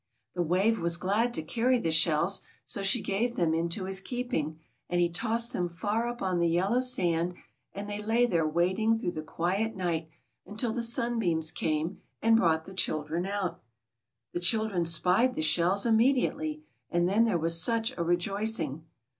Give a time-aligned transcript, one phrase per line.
[0.33, 4.57] The wave was glad to carry the shells, so she gave them into his keeping;
[4.89, 7.35] and he tossed them far up on the yellow sand
[7.71, 10.09] and they lay there waiting through the quiet night
[10.43, 13.61] until the sunbeams came and brought the children out.
[14.33, 18.83] The children spied the shells immediately, and then there was such a rejoicing.